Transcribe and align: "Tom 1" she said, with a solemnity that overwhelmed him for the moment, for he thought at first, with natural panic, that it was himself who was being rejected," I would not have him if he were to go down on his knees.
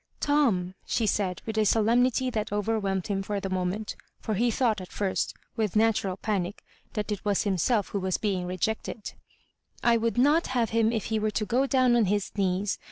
"Tom 0.19 0.55
1" 0.65 0.73
she 0.87 1.05
said, 1.05 1.43
with 1.45 1.59
a 1.59 1.63
solemnity 1.63 2.31
that 2.31 2.51
overwhelmed 2.51 3.05
him 3.05 3.21
for 3.21 3.39
the 3.39 3.51
moment, 3.51 3.95
for 4.19 4.33
he 4.33 4.49
thought 4.49 4.81
at 4.81 4.91
first, 4.91 5.35
with 5.55 5.75
natural 5.75 6.17
panic, 6.17 6.63
that 6.93 7.11
it 7.11 7.23
was 7.23 7.43
himself 7.43 7.89
who 7.89 7.99
was 7.99 8.17
being 8.17 8.47
rejected," 8.47 9.13
I 9.83 9.97
would 9.97 10.17
not 10.17 10.47
have 10.57 10.71
him 10.71 10.91
if 10.91 11.05
he 11.13 11.19
were 11.19 11.29
to 11.29 11.45
go 11.45 11.67
down 11.67 11.95
on 11.95 12.05
his 12.05 12.31
knees. 12.35 12.79